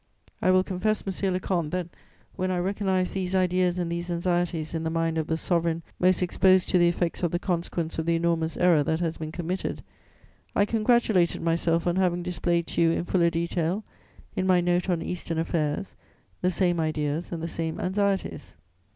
"I 0.41 0.49
will 0.49 0.63
confess, 0.63 1.05
monsieur 1.05 1.29
le 1.29 1.39
comte, 1.39 1.69
that, 1.73 1.89
when 2.35 2.49
I 2.49 2.57
recognised 2.57 3.13
these 3.13 3.35
ideas 3.35 3.77
and 3.77 3.91
these 3.91 4.09
anxieties 4.09 4.73
in 4.73 4.83
the 4.83 4.89
mind 4.89 5.19
of 5.19 5.27
the 5.27 5.37
Sovereign 5.37 5.83
most 5.99 6.23
exposed 6.23 6.67
to 6.69 6.79
the 6.79 6.87
effects 6.89 7.21
of 7.21 7.29
the 7.29 7.37
consequence 7.37 7.99
of 7.99 8.07
the 8.07 8.15
enormous 8.15 8.57
error 8.57 8.81
that 8.83 8.99
has 8.99 9.17
been 9.17 9.31
committed, 9.31 9.83
I 10.55 10.65
congratulated 10.65 11.43
myself 11.43 11.85
on 11.85 11.97
having 11.97 12.23
displayed 12.23 12.65
to 12.67 12.81
you 12.81 12.89
in 12.89 13.05
fuller 13.05 13.29
detail, 13.29 13.83
in 14.35 14.47
my 14.47 14.59
Note 14.59 14.89
on 14.89 15.03
Eastern 15.03 15.37
Affairs, 15.37 15.95
the 16.41 16.49
same 16.49 16.79
ideas 16.79 17.31
and 17.31 17.43
the 17.43 17.47
same 17.47 17.79
anxieties. 17.79 18.55